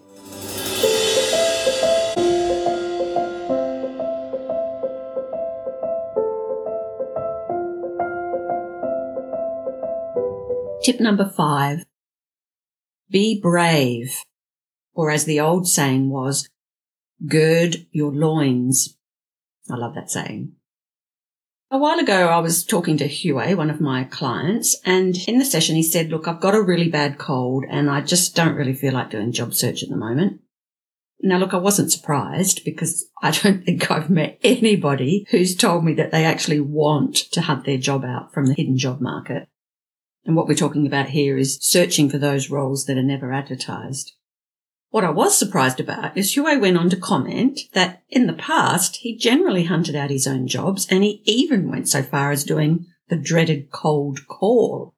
Tip 10.83 10.99
number 10.99 11.27
five, 11.35 11.85
be 13.09 13.41
brave, 13.41 14.23
or 14.93 15.09
as 15.09 15.25
the 15.25 15.39
old 15.39 15.67
saying 15.67 16.11
was, 16.11 16.47
gird 17.27 17.87
your 17.91 18.13
loins. 18.13 18.95
I 19.71 19.75
love 19.75 19.95
that 19.95 20.11
saying. 20.11 20.53
A 21.71 21.77
while 21.77 21.99
ago, 21.99 22.29
I 22.29 22.39
was 22.39 22.63
talking 22.63 22.97
to 22.97 23.07
Huey, 23.07 23.53
one 23.53 23.69
of 23.69 23.79
my 23.79 24.03
clients, 24.03 24.75
and 24.85 25.15
in 25.27 25.37
the 25.37 25.45
session 25.45 25.75
he 25.75 25.83
said, 25.83 26.09
look, 26.09 26.27
I've 26.27 26.41
got 26.41 26.55
a 26.55 26.61
really 26.61 26.89
bad 26.89 27.19
cold 27.19 27.63
and 27.69 27.91
I 27.91 28.01
just 28.01 28.35
don't 28.35 28.55
really 28.55 28.73
feel 28.73 28.93
like 28.93 29.11
doing 29.11 29.31
job 29.31 29.53
search 29.53 29.83
at 29.83 29.89
the 29.89 29.95
moment. 29.95 30.41
Now, 31.21 31.37
look, 31.37 31.53
I 31.53 31.57
wasn't 31.57 31.91
surprised 31.91 32.63
because 32.65 33.07
I 33.21 33.31
don't 33.31 33.63
think 33.65 33.91
I've 33.91 34.09
met 34.09 34.39
anybody 34.43 35.27
who's 35.29 35.55
told 35.55 35.83
me 35.85 35.93
that 35.93 36.11
they 36.11 36.25
actually 36.25 36.59
want 36.59 37.15
to 37.33 37.41
hunt 37.41 37.65
their 37.65 37.77
job 37.77 38.03
out 38.03 38.33
from 38.33 38.47
the 38.47 38.55
hidden 38.55 38.77
job 38.77 38.99
market. 38.99 39.47
And 40.25 40.35
what 40.35 40.47
we're 40.47 40.55
talking 40.55 40.87
about 40.87 41.09
here 41.09 41.37
is 41.37 41.59
searching 41.61 42.09
for 42.09 42.17
those 42.17 42.49
roles 42.49 42.85
that 42.85 42.97
are 42.97 43.03
never 43.03 43.31
advertised. 43.31 44.13
What 44.91 45.03
I 45.03 45.11
was 45.11 45.37
surprised 45.37 45.79
about 45.79 46.17
is 46.17 46.33
Huey 46.33 46.57
went 46.57 46.77
on 46.77 46.89
to 46.89 46.97
comment 46.97 47.61
that 47.73 48.01
in 48.09 48.25
the 48.25 48.33
past, 48.33 48.97
he 48.97 49.15
generally 49.15 49.65
hunted 49.65 49.95
out 49.95 50.09
his 50.09 50.25
own 50.25 50.47
jobs 50.47 50.87
and 50.89 51.03
he 51.03 51.21
even 51.25 51.69
went 51.69 51.87
so 51.87 52.01
far 52.01 52.31
as 52.31 52.43
doing 52.43 52.87
the 53.07 53.15
dreaded 53.15 53.69
cold 53.69 54.27
call. 54.27 54.95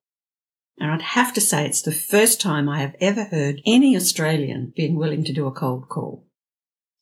And 0.79 0.91
I'd 0.91 1.01
have 1.01 1.33
to 1.33 1.41
say 1.41 1.65
it's 1.65 1.81
the 1.81 1.91
first 1.91 2.39
time 2.39 2.69
I 2.69 2.79
have 2.79 2.95
ever 3.01 3.25
heard 3.25 3.61
any 3.65 3.95
Australian 3.97 4.71
being 4.75 4.95
willing 4.95 5.25
to 5.25 5.33
do 5.33 5.45
a 5.45 5.51
cold 5.51 5.89
call. 5.89 6.25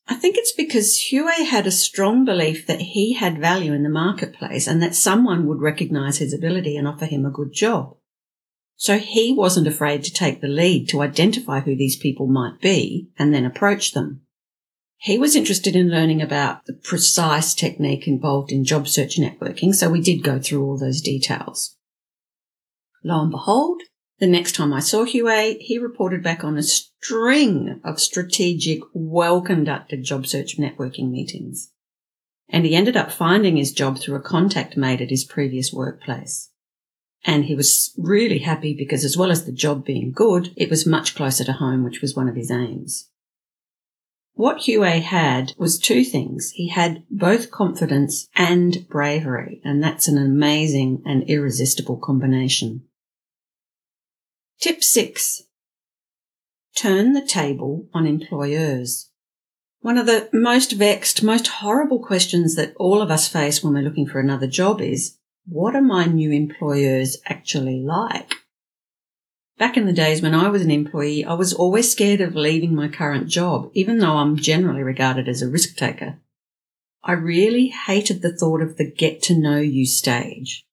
I 0.08 0.16
think 0.16 0.36
it's 0.36 0.52
because 0.52 0.96
Huey 0.96 1.44
had 1.44 1.68
a 1.68 1.70
strong 1.70 2.24
belief 2.24 2.66
that 2.66 2.80
he 2.80 3.14
had 3.14 3.38
value 3.38 3.72
in 3.72 3.84
the 3.84 3.88
marketplace 3.88 4.66
and 4.66 4.82
that 4.82 4.96
someone 4.96 5.46
would 5.46 5.60
recognise 5.60 6.18
his 6.18 6.34
ability 6.34 6.76
and 6.76 6.88
offer 6.88 7.06
him 7.06 7.24
a 7.24 7.30
good 7.30 7.52
job. 7.52 7.96
So 8.80 8.96
he 8.96 9.34
wasn't 9.34 9.66
afraid 9.66 10.04
to 10.04 10.10
take 10.12 10.40
the 10.40 10.48
lead 10.48 10.88
to 10.88 11.02
identify 11.02 11.60
who 11.60 11.76
these 11.76 11.98
people 11.98 12.26
might 12.26 12.62
be 12.62 13.10
and 13.18 13.34
then 13.34 13.44
approach 13.44 13.92
them. 13.92 14.22
He 14.96 15.18
was 15.18 15.36
interested 15.36 15.76
in 15.76 15.90
learning 15.90 16.22
about 16.22 16.64
the 16.64 16.72
precise 16.72 17.52
technique 17.52 18.08
involved 18.08 18.50
in 18.50 18.64
job 18.64 18.88
search 18.88 19.18
networking, 19.18 19.74
so 19.74 19.90
we 19.90 20.00
did 20.00 20.22
go 20.22 20.38
through 20.38 20.64
all 20.64 20.78
those 20.78 21.02
details. 21.02 21.76
Lo 23.04 23.20
and 23.20 23.30
behold, 23.30 23.82
the 24.18 24.26
next 24.26 24.54
time 24.54 24.72
I 24.72 24.80
saw 24.80 25.04
Huey, 25.04 25.58
he 25.60 25.76
reported 25.76 26.22
back 26.22 26.42
on 26.42 26.56
a 26.56 26.62
string 26.62 27.82
of 27.84 28.00
strategic, 28.00 28.80
well 28.94 29.42
conducted 29.42 30.04
job 30.04 30.26
search 30.26 30.56
networking 30.56 31.10
meetings. 31.10 31.70
And 32.48 32.64
he 32.64 32.74
ended 32.74 32.96
up 32.96 33.12
finding 33.12 33.58
his 33.58 33.72
job 33.72 33.98
through 33.98 34.16
a 34.16 34.22
contact 34.22 34.78
made 34.78 35.02
at 35.02 35.10
his 35.10 35.24
previous 35.24 35.70
workplace. 35.70 36.50
And 37.24 37.44
he 37.44 37.54
was 37.54 37.92
really 37.98 38.38
happy 38.38 38.74
because 38.74 39.04
as 39.04 39.16
well 39.16 39.30
as 39.30 39.44
the 39.44 39.52
job 39.52 39.84
being 39.84 40.10
good, 40.10 40.52
it 40.56 40.70
was 40.70 40.86
much 40.86 41.14
closer 41.14 41.44
to 41.44 41.52
home, 41.52 41.84
which 41.84 42.00
was 42.00 42.16
one 42.16 42.28
of 42.28 42.36
his 42.36 42.50
aims. 42.50 43.08
What 44.34 44.60
Huey 44.60 45.00
had 45.00 45.52
was 45.58 45.78
two 45.78 46.02
things. 46.02 46.52
He 46.52 46.68
had 46.68 47.04
both 47.10 47.50
confidence 47.50 48.26
and 48.34 48.88
bravery, 48.88 49.60
and 49.64 49.82
that's 49.82 50.08
an 50.08 50.16
amazing 50.16 51.02
and 51.04 51.24
irresistible 51.24 51.98
combination. 51.98 52.84
Tip 54.58 54.82
six. 54.82 55.42
Turn 56.74 57.12
the 57.12 57.26
table 57.26 57.88
on 57.92 58.06
employers. 58.06 59.10
One 59.80 59.98
of 59.98 60.06
the 60.06 60.30
most 60.32 60.72
vexed, 60.72 61.22
most 61.22 61.46
horrible 61.46 61.98
questions 61.98 62.54
that 62.56 62.74
all 62.76 63.02
of 63.02 63.10
us 63.10 63.28
face 63.28 63.62
when 63.62 63.74
we're 63.74 63.82
looking 63.82 64.06
for 64.06 64.20
another 64.20 64.46
job 64.46 64.80
is, 64.80 65.18
what 65.50 65.74
are 65.74 65.82
my 65.82 66.06
new 66.06 66.30
employers 66.30 67.16
actually 67.26 67.80
like? 67.80 68.34
Back 69.58 69.76
in 69.76 69.84
the 69.84 69.92
days 69.92 70.22
when 70.22 70.34
I 70.34 70.48
was 70.48 70.62
an 70.62 70.70
employee, 70.70 71.24
I 71.24 71.34
was 71.34 71.52
always 71.52 71.90
scared 71.90 72.20
of 72.20 72.34
leaving 72.34 72.74
my 72.74 72.88
current 72.88 73.28
job, 73.28 73.70
even 73.74 73.98
though 73.98 74.16
I'm 74.16 74.36
generally 74.36 74.82
regarded 74.82 75.28
as 75.28 75.42
a 75.42 75.48
risk 75.48 75.76
taker. 75.76 76.18
I 77.02 77.12
really 77.12 77.66
hated 77.68 78.22
the 78.22 78.34
thought 78.34 78.62
of 78.62 78.76
the 78.76 78.90
get 78.90 79.22
to 79.24 79.38
know 79.38 79.58
you 79.58 79.86
stage. 79.86 80.64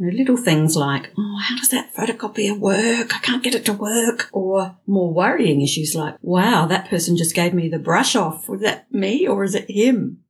Little 0.00 0.36
things 0.36 0.76
like, 0.76 1.10
oh, 1.16 1.38
how 1.42 1.56
does 1.56 1.68
that 1.70 1.94
photocopier 1.94 2.58
work? 2.58 3.14
I 3.14 3.18
can't 3.20 3.42
get 3.42 3.54
it 3.54 3.64
to 3.66 3.72
work. 3.72 4.28
Or 4.32 4.76
more 4.86 5.12
worrying 5.12 5.60
issues 5.60 5.94
like, 5.94 6.16
wow, 6.20 6.66
that 6.66 6.88
person 6.88 7.16
just 7.16 7.34
gave 7.34 7.54
me 7.54 7.68
the 7.68 7.78
brush 7.78 8.14
off. 8.14 8.48
Was 8.48 8.60
that 8.62 8.92
me 8.92 9.26
or 9.26 9.44
is 9.44 9.54
it 9.54 9.70
him? 9.70 10.24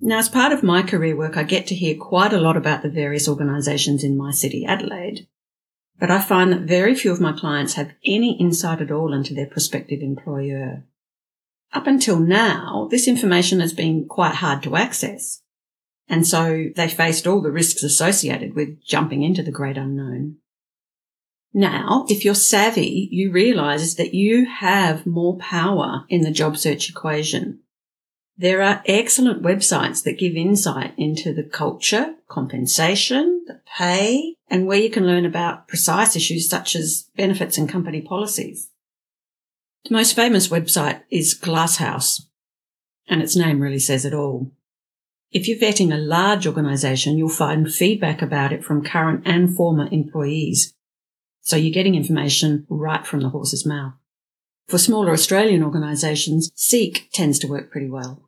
Now, 0.00 0.18
as 0.18 0.28
part 0.28 0.52
of 0.52 0.62
my 0.62 0.82
career 0.82 1.16
work, 1.16 1.36
I 1.36 1.42
get 1.42 1.66
to 1.68 1.74
hear 1.74 1.96
quite 1.96 2.32
a 2.32 2.40
lot 2.40 2.56
about 2.56 2.82
the 2.82 2.88
various 2.88 3.28
organisations 3.28 4.04
in 4.04 4.16
my 4.16 4.30
city, 4.30 4.64
Adelaide. 4.64 5.26
But 5.98 6.10
I 6.10 6.20
find 6.20 6.52
that 6.52 6.60
very 6.60 6.94
few 6.94 7.10
of 7.10 7.20
my 7.20 7.32
clients 7.32 7.74
have 7.74 7.90
any 8.04 8.38
insight 8.38 8.80
at 8.80 8.92
all 8.92 9.12
into 9.12 9.34
their 9.34 9.46
prospective 9.46 10.00
employer. 10.00 10.84
Up 11.72 11.88
until 11.88 12.20
now, 12.20 12.86
this 12.90 13.08
information 13.08 13.58
has 13.58 13.72
been 13.72 14.06
quite 14.06 14.36
hard 14.36 14.62
to 14.62 14.76
access. 14.76 15.42
And 16.08 16.26
so 16.26 16.66
they 16.76 16.88
faced 16.88 17.26
all 17.26 17.42
the 17.42 17.50
risks 17.50 17.82
associated 17.82 18.54
with 18.54 18.82
jumping 18.82 19.24
into 19.24 19.42
the 19.42 19.50
great 19.50 19.76
unknown. 19.76 20.36
Now, 21.52 22.06
if 22.08 22.24
you're 22.24 22.34
savvy, 22.34 23.08
you 23.10 23.32
realize 23.32 23.96
that 23.96 24.14
you 24.14 24.46
have 24.46 25.06
more 25.06 25.36
power 25.38 26.04
in 26.08 26.22
the 26.22 26.30
job 26.30 26.56
search 26.56 26.88
equation 26.88 27.60
there 28.40 28.62
are 28.62 28.82
excellent 28.86 29.42
websites 29.42 30.04
that 30.04 30.18
give 30.18 30.36
insight 30.36 30.94
into 30.96 31.34
the 31.34 31.42
culture, 31.42 32.14
compensation, 32.28 33.44
the 33.48 33.60
pay, 33.76 34.36
and 34.48 34.64
where 34.64 34.78
you 34.78 34.88
can 34.88 35.04
learn 35.04 35.26
about 35.26 35.66
precise 35.66 36.14
issues 36.14 36.48
such 36.48 36.76
as 36.76 37.10
benefits 37.16 37.58
and 37.58 37.68
company 37.68 38.00
policies. 38.00 38.70
The 39.86 39.94
most 39.94 40.14
famous 40.14 40.46
website 40.46 41.02
is 41.10 41.34
Glasshouse, 41.34 42.28
and 43.08 43.20
its 43.20 43.34
name 43.34 43.60
really 43.60 43.80
says 43.80 44.04
it 44.04 44.14
all. 44.14 44.52
If 45.32 45.48
you're 45.48 45.58
vetting 45.58 45.92
a 45.92 45.98
large 45.98 46.46
organisation, 46.46 47.18
you'll 47.18 47.28
find 47.30 47.72
feedback 47.72 48.22
about 48.22 48.52
it 48.52 48.64
from 48.64 48.84
current 48.84 49.22
and 49.26 49.54
former 49.56 49.88
employees. 49.90 50.74
So 51.40 51.56
you're 51.56 51.74
getting 51.74 51.96
information 51.96 52.66
right 52.68 53.04
from 53.04 53.20
the 53.20 53.30
horse's 53.30 53.66
mouth. 53.66 53.94
For 54.68 54.78
smaller 54.78 55.12
Australian 55.12 55.64
organisations, 55.64 56.52
Seek 56.54 57.10
tends 57.12 57.40
to 57.40 57.48
work 57.48 57.72
pretty 57.72 57.90
well. 57.90 58.27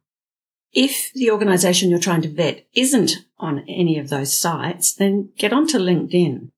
If 0.72 1.12
the 1.14 1.30
organization 1.30 1.90
you're 1.90 1.98
trying 1.98 2.22
to 2.22 2.28
vet 2.28 2.66
isn't 2.74 3.12
on 3.38 3.64
any 3.68 3.98
of 3.98 4.08
those 4.08 4.38
sites, 4.38 4.94
then 4.94 5.30
get 5.36 5.52
onto 5.52 5.78
LinkedIn. 5.78 6.50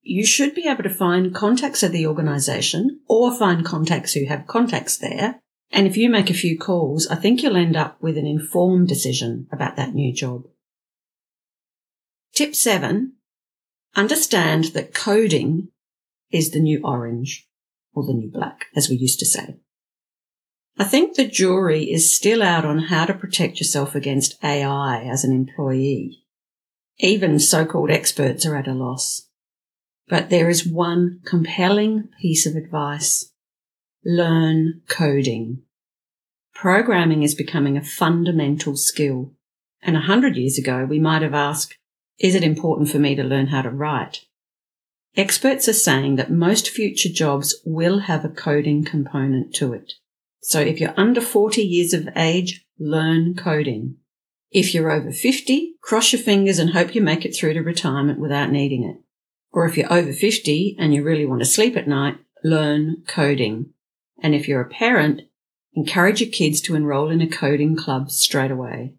You 0.00 0.24
should 0.24 0.54
be 0.54 0.66
able 0.66 0.82
to 0.82 0.90
find 0.90 1.34
contacts 1.34 1.82
of 1.82 1.92
the 1.92 2.06
organization 2.06 3.00
or 3.08 3.36
find 3.36 3.64
contacts 3.64 4.14
who 4.14 4.26
have 4.26 4.46
contacts 4.46 4.96
there. 4.96 5.40
And 5.70 5.86
if 5.86 5.96
you 5.96 6.10
make 6.10 6.28
a 6.28 6.34
few 6.34 6.58
calls, 6.58 7.06
I 7.06 7.14
think 7.14 7.42
you'll 7.42 7.56
end 7.56 7.76
up 7.76 8.02
with 8.02 8.18
an 8.18 8.26
informed 8.26 8.88
decision 8.88 9.46
about 9.52 9.76
that 9.76 9.94
new 9.94 10.12
job. 10.12 10.44
Tip 12.34 12.54
seven, 12.54 13.14
understand 13.94 14.66
that 14.66 14.94
coding 14.94 15.68
is 16.30 16.50
the 16.50 16.60
new 16.60 16.80
orange 16.82 17.46
or 17.94 18.04
the 18.04 18.14
new 18.14 18.30
black, 18.30 18.66
as 18.74 18.88
we 18.88 18.96
used 18.96 19.18
to 19.18 19.26
say. 19.26 19.58
I 20.78 20.84
think 20.84 21.14
the 21.14 21.26
jury 21.26 21.90
is 21.90 22.14
still 22.14 22.42
out 22.42 22.64
on 22.64 22.78
how 22.78 23.04
to 23.04 23.14
protect 23.14 23.60
yourself 23.60 23.94
against 23.94 24.42
AI 24.42 25.02
as 25.02 25.22
an 25.22 25.32
employee. 25.32 26.24
Even 26.98 27.38
so-called 27.38 27.90
experts 27.90 28.46
are 28.46 28.56
at 28.56 28.68
a 28.68 28.72
loss. 28.72 29.28
But 30.08 30.30
there 30.30 30.48
is 30.48 30.66
one 30.66 31.20
compelling 31.24 32.08
piece 32.20 32.46
of 32.46 32.56
advice. 32.56 33.32
Learn 34.04 34.82
coding. 34.88 35.62
Programming 36.54 37.22
is 37.22 37.34
becoming 37.34 37.76
a 37.76 37.84
fundamental 37.84 38.76
skill. 38.76 39.32
And 39.82 39.96
a 39.96 40.00
hundred 40.00 40.36
years 40.36 40.58
ago, 40.58 40.84
we 40.84 40.98
might 40.98 41.22
have 41.22 41.34
asked, 41.34 41.76
is 42.18 42.34
it 42.34 42.44
important 42.44 42.88
for 42.88 42.98
me 42.98 43.14
to 43.14 43.22
learn 43.22 43.48
how 43.48 43.62
to 43.62 43.70
write? 43.70 44.20
Experts 45.16 45.68
are 45.68 45.74
saying 45.74 46.16
that 46.16 46.30
most 46.30 46.70
future 46.70 47.08
jobs 47.08 47.54
will 47.64 48.00
have 48.00 48.24
a 48.24 48.30
coding 48.30 48.84
component 48.84 49.54
to 49.56 49.72
it. 49.72 49.94
So 50.42 50.60
if 50.60 50.80
you're 50.80 50.94
under 50.96 51.20
40 51.20 51.62
years 51.62 51.94
of 51.94 52.08
age, 52.16 52.66
learn 52.78 53.34
coding. 53.34 53.96
If 54.50 54.74
you're 54.74 54.90
over 54.90 55.12
50, 55.12 55.76
cross 55.80 56.12
your 56.12 56.20
fingers 56.20 56.58
and 56.58 56.70
hope 56.70 56.94
you 56.94 57.00
make 57.00 57.24
it 57.24 57.34
through 57.34 57.54
to 57.54 57.60
retirement 57.60 58.18
without 58.18 58.50
needing 58.50 58.84
it. 58.84 58.96
Or 59.52 59.66
if 59.66 59.76
you're 59.76 59.92
over 59.92 60.12
50 60.12 60.76
and 60.78 60.92
you 60.92 61.04
really 61.04 61.24
want 61.24 61.40
to 61.40 61.46
sleep 61.46 61.76
at 61.76 61.88
night, 61.88 62.16
learn 62.42 63.04
coding. 63.06 63.72
And 64.22 64.34
if 64.34 64.48
you're 64.48 64.60
a 64.60 64.68
parent, 64.68 65.22
encourage 65.74 66.20
your 66.20 66.30
kids 66.30 66.60
to 66.62 66.74
enroll 66.74 67.08
in 67.08 67.22
a 67.22 67.28
coding 67.28 67.76
club 67.76 68.10
straight 68.10 68.50
away. 68.50 68.94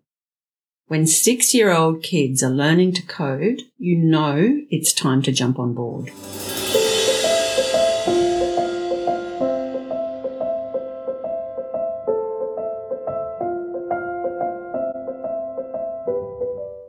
When 0.88 1.06
six 1.06 1.54
year 1.54 1.72
old 1.72 2.04
kids 2.04 2.42
are 2.42 2.50
learning 2.50 2.94
to 2.94 3.06
code, 3.06 3.64
you 3.78 3.98
know 3.98 4.62
it's 4.70 4.94
time 4.94 5.22
to 5.24 5.32
jump 5.32 5.60
on 5.60 5.74
board. 5.74 6.12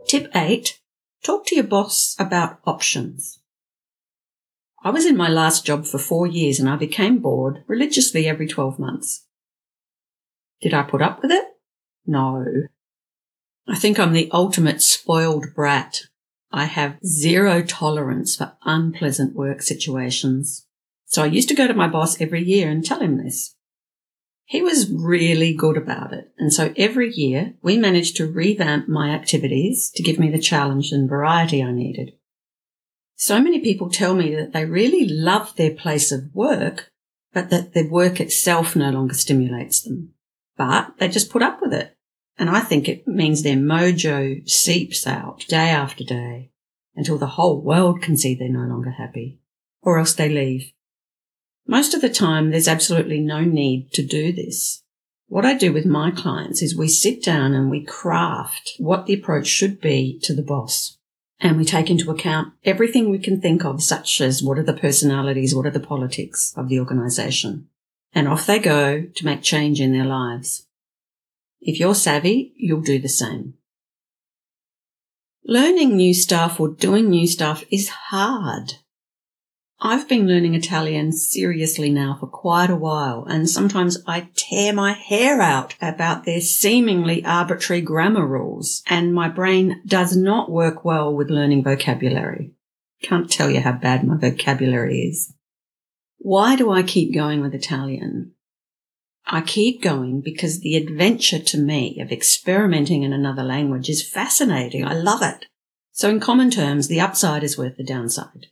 Tip 0.08 0.30
eight, 0.34 0.80
talk 1.22 1.46
to 1.46 1.54
your 1.54 1.64
boss 1.64 2.14
about 2.18 2.58
options. 2.66 3.40
I 4.82 4.90
was 4.90 5.06
in 5.06 5.16
my 5.16 5.28
last 5.28 5.64
job 5.64 5.86
for 5.86 5.98
four 5.98 6.26
years 6.26 6.60
and 6.60 6.68
I 6.68 6.76
became 6.76 7.20
bored 7.20 7.64
religiously 7.66 8.28
every 8.28 8.46
12 8.46 8.78
months. 8.78 9.26
Did 10.60 10.74
I 10.74 10.82
put 10.82 11.00
up 11.00 11.22
with 11.22 11.30
it? 11.30 11.44
No. 12.06 12.44
I 13.66 13.76
think 13.76 13.98
I'm 13.98 14.12
the 14.12 14.30
ultimate 14.30 14.82
spoiled 14.82 15.46
brat. 15.54 16.02
I 16.52 16.64
have 16.64 16.98
zero 17.04 17.62
tolerance 17.62 18.36
for 18.36 18.56
unpleasant 18.64 19.34
work 19.34 19.62
situations. 19.62 20.66
So 21.06 21.22
I 21.22 21.26
used 21.26 21.48
to 21.48 21.54
go 21.54 21.66
to 21.66 21.74
my 21.74 21.88
boss 21.88 22.20
every 22.20 22.44
year 22.44 22.70
and 22.70 22.84
tell 22.84 23.00
him 23.00 23.16
this. 23.16 23.56
He 24.46 24.60
was 24.60 24.90
really 24.90 25.54
good 25.54 25.76
about 25.76 26.12
it. 26.12 26.32
And 26.38 26.52
so 26.52 26.72
every 26.76 27.10
year 27.10 27.54
we 27.62 27.78
managed 27.78 28.16
to 28.16 28.30
revamp 28.30 28.88
my 28.88 29.10
activities 29.10 29.90
to 29.94 30.02
give 30.02 30.18
me 30.18 30.30
the 30.30 30.38
challenge 30.38 30.92
and 30.92 31.08
variety 31.08 31.62
I 31.62 31.72
needed. 31.72 32.12
So 33.16 33.40
many 33.40 33.60
people 33.60 33.88
tell 33.88 34.14
me 34.14 34.34
that 34.34 34.52
they 34.52 34.66
really 34.66 35.08
love 35.08 35.56
their 35.56 35.70
place 35.70 36.12
of 36.12 36.34
work, 36.34 36.90
but 37.32 37.48
that 37.50 37.72
their 37.72 37.88
work 37.88 38.20
itself 38.20 38.76
no 38.76 38.90
longer 38.90 39.14
stimulates 39.14 39.82
them. 39.82 40.12
But 40.56 40.98
they 40.98 41.08
just 41.08 41.30
put 41.30 41.42
up 41.42 41.60
with 41.62 41.72
it. 41.72 41.96
And 42.36 42.50
I 42.50 42.60
think 42.60 42.88
it 42.88 43.06
means 43.06 43.42
their 43.42 43.56
mojo 43.56 44.46
seeps 44.48 45.06
out 45.06 45.44
day 45.48 45.70
after 45.70 46.04
day 46.04 46.50
until 46.96 47.16
the 47.16 47.26
whole 47.26 47.62
world 47.62 48.02
can 48.02 48.16
see 48.16 48.34
they're 48.34 48.48
no 48.48 48.68
longer 48.68 48.90
happy, 48.90 49.40
or 49.82 49.98
else 49.98 50.14
they 50.14 50.28
leave. 50.28 50.72
Most 51.66 51.94
of 51.94 52.00
the 52.00 52.10
time, 52.10 52.50
there's 52.50 52.68
absolutely 52.68 53.20
no 53.20 53.40
need 53.40 53.90
to 53.92 54.04
do 54.04 54.32
this. 54.32 54.82
What 55.28 55.46
I 55.46 55.54
do 55.54 55.72
with 55.72 55.86
my 55.86 56.10
clients 56.10 56.62
is 56.62 56.76
we 56.76 56.88
sit 56.88 57.22
down 57.22 57.54
and 57.54 57.70
we 57.70 57.84
craft 57.84 58.72
what 58.78 59.06
the 59.06 59.14
approach 59.14 59.46
should 59.46 59.80
be 59.80 60.18
to 60.22 60.34
the 60.34 60.42
boss. 60.42 60.98
And 61.40 61.56
we 61.56 61.64
take 61.64 61.90
into 61.90 62.10
account 62.10 62.52
everything 62.64 63.10
we 63.10 63.18
can 63.18 63.40
think 63.40 63.64
of, 63.64 63.82
such 63.82 64.20
as 64.20 64.42
what 64.42 64.58
are 64.58 64.62
the 64.62 64.72
personalities, 64.72 65.54
what 65.54 65.66
are 65.66 65.70
the 65.70 65.80
politics 65.80 66.52
of 66.56 66.68
the 66.68 66.78
organization. 66.78 67.68
And 68.12 68.28
off 68.28 68.46
they 68.46 68.58
go 68.58 69.02
to 69.02 69.24
make 69.24 69.42
change 69.42 69.80
in 69.80 69.92
their 69.92 70.04
lives. 70.04 70.66
If 71.60 71.80
you're 71.80 71.94
savvy, 71.94 72.52
you'll 72.56 72.82
do 72.82 72.98
the 72.98 73.08
same. 73.08 73.54
Learning 75.46 75.96
new 75.96 76.14
stuff 76.14 76.60
or 76.60 76.68
doing 76.68 77.10
new 77.10 77.26
stuff 77.26 77.64
is 77.70 77.88
hard. 77.88 78.74
I've 79.86 80.08
been 80.08 80.26
learning 80.26 80.54
Italian 80.54 81.12
seriously 81.12 81.90
now 81.90 82.16
for 82.18 82.26
quite 82.26 82.70
a 82.70 82.74
while, 82.74 83.26
and 83.28 83.50
sometimes 83.50 83.98
I 84.06 84.28
tear 84.34 84.72
my 84.72 84.94
hair 84.94 85.42
out 85.42 85.74
about 85.78 86.24
their 86.24 86.40
seemingly 86.40 87.22
arbitrary 87.22 87.82
grammar 87.82 88.26
rules, 88.26 88.82
and 88.88 89.12
my 89.12 89.28
brain 89.28 89.82
does 89.84 90.16
not 90.16 90.50
work 90.50 90.86
well 90.86 91.14
with 91.14 91.28
learning 91.28 91.64
vocabulary. 91.64 92.52
Can't 93.02 93.30
tell 93.30 93.50
you 93.50 93.60
how 93.60 93.72
bad 93.72 94.04
my 94.04 94.16
vocabulary 94.16 95.00
is. 95.00 95.34
Why 96.16 96.56
do 96.56 96.72
I 96.72 96.82
keep 96.82 97.12
going 97.12 97.42
with 97.42 97.54
Italian? 97.54 98.32
I 99.26 99.42
keep 99.42 99.82
going 99.82 100.22
because 100.22 100.60
the 100.60 100.76
adventure 100.76 101.40
to 101.40 101.58
me 101.58 102.00
of 102.00 102.10
experimenting 102.10 103.02
in 103.02 103.12
another 103.12 103.42
language 103.42 103.90
is 103.90 104.08
fascinating. 104.08 104.86
I 104.86 104.94
love 104.94 105.20
it. 105.20 105.44
So 105.92 106.08
in 106.08 106.20
common 106.20 106.50
terms, 106.50 106.88
the 106.88 107.02
upside 107.02 107.44
is 107.44 107.58
worth 107.58 107.76
the 107.76 107.84
downside. 107.84 108.46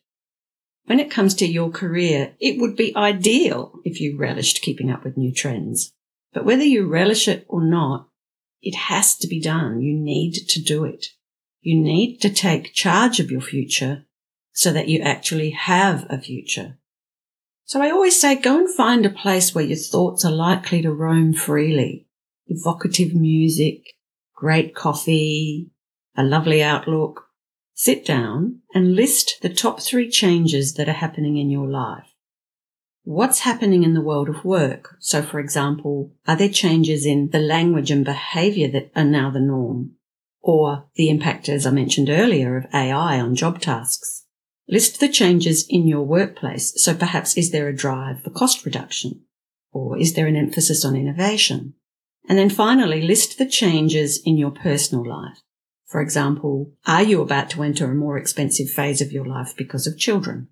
When 0.93 1.01
it 1.01 1.11
comes 1.11 1.33
to 1.37 1.47
your 1.47 1.71
career, 1.71 2.35
it 2.39 2.61
would 2.61 2.77
be 2.77 2.95
ideal 2.95 3.81
if 3.83 3.99
you 3.99 4.19
relished 4.19 4.61
keeping 4.61 4.91
up 4.91 5.05
with 5.05 5.17
new 5.17 5.33
trends. 5.33 5.95
But 6.35 6.45
whether 6.45 6.65
you 6.65 6.87
relish 6.87 7.29
it 7.29 7.47
or 7.49 7.65
not, 7.65 8.11
it 8.61 8.75
has 8.75 9.17
to 9.17 9.27
be 9.27 9.41
done. 9.41 9.81
You 9.81 9.99
need 9.99 10.35
to 10.51 10.61
do 10.61 10.85
it. 10.85 11.07
You 11.63 11.81
need 11.81 12.19
to 12.19 12.29
take 12.29 12.75
charge 12.75 13.21
of 13.21 13.31
your 13.31 13.41
future 13.41 14.05
so 14.53 14.71
that 14.71 14.89
you 14.89 15.01
actually 15.01 15.53
have 15.53 16.05
a 16.11 16.21
future. 16.21 16.77
So 17.65 17.81
I 17.81 17.91
always 17.91 18.21
say 18.21 18.37
go 18.37 18.59
and 18.59 18.69
find 18.69 19.07
a 19.07 19.09
place 19.09 19.55
where 19.55 19.65
your 19.65 19.79
thoughts 19.79 20.27
are 20.27 20.31
likely 20.31 20.83
to 20.83 20.93
roam 20.93 21.33
freely. 21.33 22.07
Evocative 22.49 23.15
music, 23.15 23.95
great 24.37 24.75
coffee, 24.75 25.71
a 26.15 26.23
lovely 26.23 26.63
outlook, 26.63 27.22
Sit 27.75 28.05
down 28.05 28.61
and 28.75 28.95
list 28.95 29.39
the 29.41 29.49
top 29.49 29.81
three 29.81 30.09
changes 30.09 30.75
that 30.75 30.89
are 30.89 30.93
happening 30.93 31.37
in 31.39 31.51
your 31.51 31.69
life. 31.69 32.13
What's 33.05 33.41
happening 33.41 33.83
in 33.83 33.95
the 33.95 34.01
world 34.01 34.29
of 34.29 34.45
work? 34.45 34.97
So, 35.01 35.23
for 35.23 35.41
example, 35.41 36.13
are 36.27 36.37
there 36.37 36.49
changes 36.49 37.05
in 37.05 37.31
the 37.31 37.41
language 37.41 37.91
and 37.91 38.05
behavior 38.05 38.69
that 38.69 38.93
are 38.95 39.05
now 39.05 39.31
the 39.31 39.41
norm? 39.41 39.97
Or 40.41 40.87
the 40.95 41.09
impact, 41.09 41.49
as 41.49 41.67
I 41.67 41.71
mentioned 41.71 42.11
earlier, 42.11 42.57
of 42.57 42.67
AI 42.73 43.21
on 43.21 43.35
job 43.35 43.61
tasks? 43.61 44.27
List 44.69 45.01
the 45.01 45.09
changes 45.09 45.67
in 45.69 45.87
your 45.87 46.03
workplace. 46.03 46.73
So 46.77 46.95
perhaps 46.95 47.37
is 47.37 47.51
there 47.51 47.69
a 47.69 47.77
drive 47.77 48.23
for 48.23 48.31
cost 48.31 48.65
reduction? 48.65 49.23
Or 49.73 49.99
is 49.99 50.15
there 50.15 50.27
an 50.27 50.37
emphasis 50.37 50.85
on 50.85 50.95
innovation? 50.95 51.75
And 52.29 52.39
then 52.39 52.51
finally, 52.51 53.03
list 53.03 53.39
the 53.39 53.49
changes 53.49 54.21
in 54.25 54.37
your 54.39 54.53
personal 54.53 55.09
life. 55.09 55.39
For 55.93 56.01
example, 56.01 56.73
are 56.87 57.03
you 57.03 57.21
about 57.21 57.51
to 57.51 57.63
enter 57.63 57.91
a 57.91 57.95
more 57.95 58.17
expensive 58.17 58.71
phase 58.71 59.03
of 59.03 59.13
your 59.13 59.27
life 59.27 59.53
because 59.55 59.87
of 59.87 59.99
children? 59.99 60.49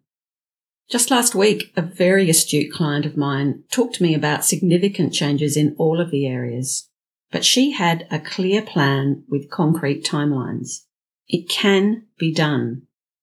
Just 0.90 1.10
last 1.10 1.34
week, 1.34 1.72
a 1.74 1.80
very 1.80 2.28
astute 2.28 2.70
client 2.70 3.06
of 3.06 3.16
mine 3.16 3.64
talked 3.72 3.94
to 3.94 4.02
me 4.02 4.14
about 4.14 4.44
significant 4.44 5.14
changes 5.14 5.56
in 5.56 5.74
all 5.78 5.98
of 5.98 6.10
the 6.10 6.26
areas, 6.26 6.90
but 7.32 7.42
she 7.42 7.70
had 7.70 8.06
a 8.10 8.20
clear 8.20 8.60
plan 8.60 9.24
with 9.30 9.50
concrete 9.50 10.04
timelines. 10.04 10.84
It 11.26 11.48
can 11.48 12.02
be 12.18 12.34
done. 12.34 12.82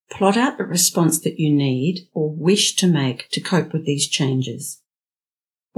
Plot 0.10 0.38
out 0.38 0.58
the 0.58 0.64
response 0.64 1.20
that 1.20 1.40
you 1.40 1.54
need 1.54 2.08
or 2.16 2.34
wish 2.34 2.76
to 2.78 2.88
make 2.88 3.30
to 3.30 3.42
cope 3.42 3.74
with 3.74 3.86
these 3.86 4.08
changes. 4.08 4.82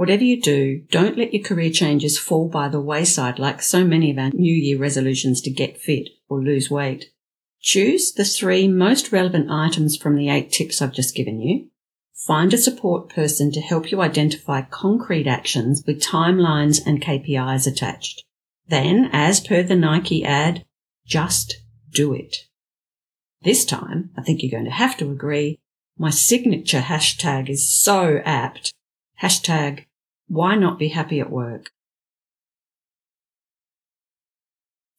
Whatever 0.00 0.24
you 0.24 0.40
do, 0.40 0.80
don't 0.90 1.18
let 1.18 1.34
your 1.34 1.42
career 1.42 1.68
changes 1.68 2.18
fall 2.18 2.48
by 2.48 2.70
the 2.70 2.80
wayside 2.80 3.38
like 3.38 3.60
so 3.60 3.84
many 3.84 4.10
of 4.10 4.16
our 4.16 4.30
New 4.30 4.54
Year 4.54 4.78
resolutions 4.78 5.42
to 5.42 5.50
get 5.50 5.76
fit 5.76 6.08
or 6.26 6.42
lose 6.42 6.70
weight. 6.70 7.12
Choose 7.60 8.10
the 8.10 8.24
three 8.24 8.66
most 8.66 9.12
relevant 9.12 9.50
items 9.50 9.98
from 9.98 10.16
the 10.16 10.30
eight 10.30 10.52
tips 10.52 10.80
I've 10.80 10.94
just 10.94 11.14
given 11.14 11.42
you. 11.42 11.68
Find 12.14 12.54
a 12.54 12.56
support 12.56 13.10
person 13.10 13.52
to 13.52 13.60
help 13.60 13.92
you 13.92 14.00
identify 14.00 14.62
concrete 14.62 15.26
actions 15.26 15.84
with 15.86 16.02
timelines 16.02 16.80
and 16.86 17.02
KPIs 17.02 17.70
attached. 17.70 18.24
Then, 18.68 19.10
as 19.12 19.38
per 19.38 19.62
the 19.62 19.76
Nike 19.76 20.24
ad, 20.24 20.64
just 21.04 21.60
do 21.90 22.14
it. 22.14 22.46
This 23.42 23.66
time, 23.66 24.12
I 24.16 24.22
think 24.22 24.42
you're 24.42 24.50
going 24.50 24.64
to 24.64 24.70
have 24.70 24.96
to 24.96 25.10
agree, 25.10 25.58
my 25.98 26.08
signature 26.08 26.80
hashtag 26.80 27.50
is 27.50 27.70
so 27.70 28.22
apt. 28.24 28.72
Hashtag 29.22 29.84
why 30.30 30.54
not 30.54 30.78
be 30.78 30.88
happy 30.88 31.18
at 31.18 31.30
work? 31.30 31.70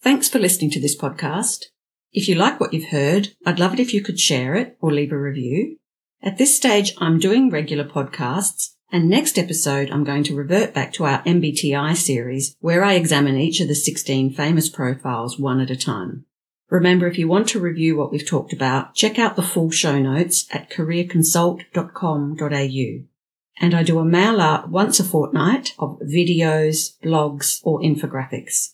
Thanks 0.04 0.28
for 0.28 0.40
listening 0.40 0.72
to 0.72 0.82
this 0.82 0.98
podcast. 0.98 1.68
If 2.12 2.28
you 2.28 2.36
like 2.36 2.60
what 2.60 2.74
you've 2.74 2.90
heard, 2.90 3.30
I'd 3.46 3.60
love 3.60 3.74
it 3.74 3.80
if 3.80 3.94
you 3.94 4.04
could 4.04 4.20
share 4.20 4.56
it 4.56 4.78
or 4.82 4.92
leave 4.92 5.14
a 5.14 5.18
review. 5.18 5.78
At 6.22 6.38
this 6.38 6.54
stage, 6.56 6.94
I'm 6.98 7.18
doing 7.18 7.50
regular 7.50 7.86
podcasts 7.86 8.72
and 8.92 9.10
next 9.10 9.40
episode, 9.40 9.90
I'm 9.90 10.04
going 10.04 10.26
to 10.26 10.36
revert 10.36 10.74
back 10.74 10.92
to 10.94 11.06
our 11.06 11.24
MBTI 11.24 11.96
series 11.96 12.58
where 12.60 12.84
I 12.84 12.96
examine 12.96 13.38
each 13.38 13.62
of 13.62 13.70
the 13.70 13.76
16 13.76 14.34
famous 14.34 14.68
profiles 14.68 15.40
one 15.40 15.62
at 15.62 15.72
a 15.72 15.78
time. 15.78 16.26
Remember, 16.70 17.08
if 17.08 17.18
you 17.18 17.30
want 17.30 17.48
to 17.50 17.62
review 17.62 17.96
what 17.96 18.12
we've 18.12 18.28
talked 18.28 18.52
about, 18.52 18.96
check 18.96 19.18
out 19.18 19.38
the 19.38 19.42
full 19.42 19.72
show 19.72 19.98
notes 19.98 20.46
at 20.52 20.70
careerconsult.com.au 20.70 23.11
and 23.60 23.74
I 23.74 23.84
do 23.84 24.00
a 24.00 24.06
mail 24.06 24.40
out 24.40 24.70
once 24.70 25.00
a 25.00 25.04
fortnight 25.04 25.74
of 25.78 26.00
videos, 26.00 26.98
blogs, 27.04 27.60
or 27.64 27.82
infographics. 27.82 28.70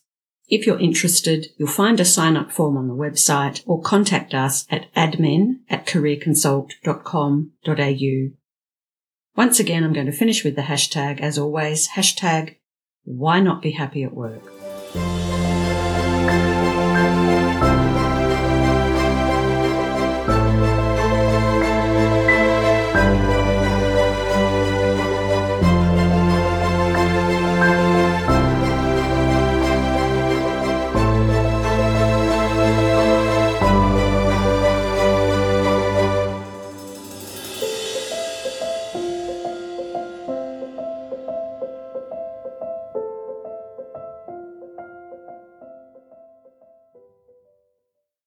If 0.49 0.65
you're 0.65 0.79
interested, 0.79 1.47
you'll 1.57 1.67
find 1.67 1.99
a 1.99 2.05
sign 2.05 2.37
up 2.37 2.51
form 2.51 2.77
on 2.77 2.87
the 2.87 2.95
website 2.95 3.61
or 3.65 3.81
contact 3.81 4.33
us 4.33 4.65
at 4.69 4.93
admin 4.93 5.59
at 5.69 5.85
careerconsult.com.au. 5.85 8.37
Once 9.35 9.59
again, 9.59 9.83
I'm 9.83 9.93
going 9.93 10.05
to 10.05 10.11
finish 10.11 10.43
with 10.43 10.55
the 10.55 10.63
hashtag 10.63 11.19
as 11.19 11.37
always, 11.37 11.89
hashtag 11.89 12.55
why 13.03 13.41
not 13.41 13.61
be 13.61 13.71
happy 13.71 14.03
at 14.03 14.13
work. 14.13 14.41